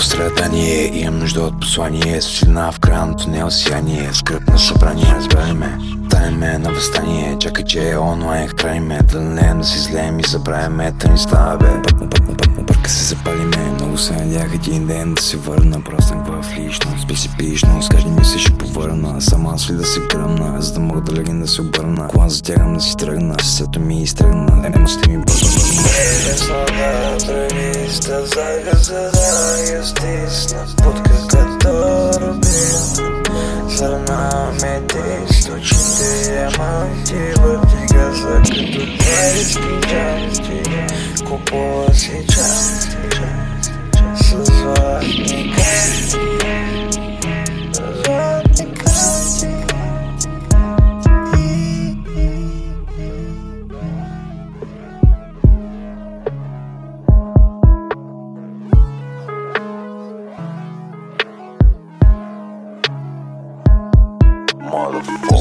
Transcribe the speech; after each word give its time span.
Страдание 0.00 1.02
Имам 1.02 1.18
нужда 1.20 1.46
от 1.46 1.60
послание. 1.60 2.22
Светлина 2.22 2.70
в 2.72 2.80
края 2.80 3.06
на 3.06 3.16
тунел 3.16 3.50
сияние 3.50 4.14
Скръп 4.14 4.48
на 4.48 4.58
събрание 4.58 5.14
Разбрали 5.16 5.52
ме 5.52 5.95
Станеме 6.46 6.68
на 6.68 6.74
възстание 6.74 7.38
Чакай, 7.38 7.64
че 7.64 7.90
е 7.90 7.98
онлайн 7.98 8.48
Храниме 8.48 9.02
да 9.02 9.18
леем, 9.18 9.58
да 9.58 9.66
си 9.66 9.78
злеем 9.78 10.20
И 10.20 10.22
забравяме 10.28 10.92
Та 10.98 11.08
ни 11.08 11.18
става 11.18 11.56
бе. 11.56 11.70
Бърка 12.62 12.90
се 12.90 13.04
запалиме 13.04 13.56
Много 13.74 13.98
се 13.98 14.12
надях 14.12 14.54
един 14.54 14.86
ден 14.86 15.14
да 15.14 15.22
се 15.22 15.36
върна 15.36 15.80
Проснах 15.80 16.26
в 16.26 16.58
личност 16.58 17.08
Би 17.08 17.16
си 17.16 17.30
пишно 17.38 17.82
С 17.82 17.88
каждый 17.88 18.12
ми 18.12 18.24
се 18.24 18.38
ще 18.38 18.52
повърна. 18.52 19.20
Сама 19.20 19.52
аз 19.54 19.70
ли 19.70 19.74
да 19.74 19.84
се 19.84 20.00
гръмна 20.00 20.62
За 20.62 20.72
да 20.72 20.80
мога 20.80 21.00
да 21.00 21.12
легна 21.12 21.40
да 21.40 21.48
се 21.48 21.62
обърна. 21.62 22.08
Кола 22.08 22.28
затягам 22.28 22.74
да 22.74 22.80
си 22.80 22.96
тръгна 22.96 23.34
Сърцето 23.42 23.80
ми 23.80 24.02
изтръгна. 24.02 24.70
Емоците 24.74 25.10
ми 25.10 25.18
бързо 25.18 25.46
Слова 26.36 27.16
туриста 27.18 28.26
загаза 28.26 29.10
да 29.12 29.72
я 29.72 29.84
стисна. 29.84 30.66
Путка 30.76 31.10
като 31.28 32.10
рубин 32.20 32.45
газа 38.48 38.64
като 38.72 38.98
тайски 38.98 39.60
джанти 39.88 40.70
Купува 41.24 41.94
си 41.94 42.26
части 42.28 42.86
С 42.90 43.45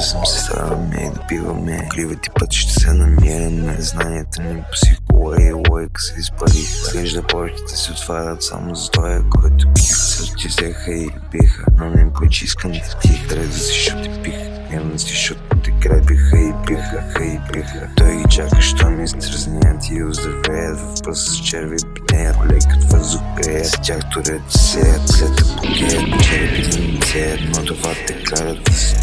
Се 0.02 0.40
ставаме 0.40 0.96
и 1.02 1.20
допиваме 1.20 1.88
Кривати 1.90 2.30
пъти 2.30 2.58
ще 2.58 2.74
се 2.74 2.94
намираме 2.94 3.76
Знанията 3.80 4.42
ни 4.42 4.62
по 4.62 4.72
психология 4.72 5.50
и 5.50 5.54
логика 5.54 6.02
се 6.02 6.20
изпариха 6.20 6.58
Изглежда 6.58 7.24
порките 7.24 7.78
се 7.78 7.92
отварят 7.92 8.44
само 8.44 8.76
за 8.76 8.92
този, 8.92 9.24
който 9.30 9.68
ких 9.74 9.96
ти 10.38 10.48
взеха 10.48 10.92
и 10.92 11.10
биха 11.32 11.66
Но 11.78 11.90
не 11.90 12.14
повече 12.14 12.46
искам 12.46 12.72
да 12.72 12.80
ти 13.02 13.28
трябва 13.28 13.48
да 13.48 13.54
си 13.54 13.94
пиха. 14.24 14.56
Нервно 14.72 15.00
си, 15.00 15.10
защото 15.10 15.42
те 15.64 15.72
крепиха 15.72 16.38
и 16.38 16.54
биха, 16.68 17.24
и 17.24 17.40
биха. 17.54 17.90
Той 17.98 18.18
ги 18.18 18.24
чака, 18.30 18.62
що 18.62 18.90
ми 18.90 19.08
стразнят 19.08 19.90
и 19.92 20.04
оздравеят. 20.04 20.80
В 20.80 21.04
пръст 21.04 21.28
с 21.28 21.38
черви 21.38 21.78
пнеят, 22.08 22.38
лекът 22.46 22.92
въздух 22.92 23.22
греят 23.36 23.66
С 23.66 23.82
тях 23.84 24.00
турят 24.14 24.42
сеят, 24.52 25.10
след 25.10 25.36
те 25.36 25.44
погеят 25.58 26.24
Черепите 26.24 26.80
ми 26.80 27.00
цеят, 27.02 27.40
но 27.56 27.66
това 27.66 27.92
те 28.08 28.24
карат 28.24 28.64
да 28.64 28.74
се 28.74 29.02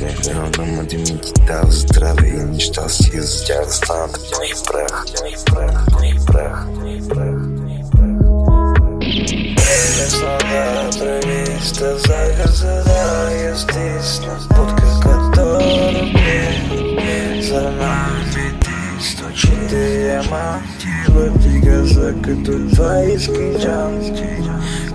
Едно 0.00 0.66
ми 0.66 0.88
ти 0.88 1.32
дава 1.46 1.70
здраве 1.70 2.26
и 2.26 2.44
нещастие 2.44 3.22
За 3.22 3.44
тях 3.44 3.66
да 3.66 3.72
станат 3.72 4.12
пух 4.12 4.42
и 4.48 4.54
прах, 4.72 5.04
пух 5.06 5.28
и 5.30 5.44
прах, 5.44 5.86
пух 5.92 6.02
и 6.04 6.26
прах, 6.26 6.66
пух 6.74 6.86
и 6.86 7.08
прах, 7.08 7.46
пух 7.46 7.70
и 7.70 7.88
прах. 7.88 7.98
Слова 10.08 10.90
туриста 10.90 11.98
загаза 11.98 12.82
да 12.84 13.30
я 13.30 13.56
стисна 13.56 14.38
Путка 14.48 15.00
като 15.02 15.60
рубин 15.94 17.42
Зърна 17.42 18.08
ми 18.26 18.60
ти 18.60 19.24
Очите 19.28 20.06
яманти 20.06 20.88
Върти 21.08 21.60
газа 21.60 22.14
като 22.22 22.52
джанти 23.58 24.28
Купува 24.36 24.87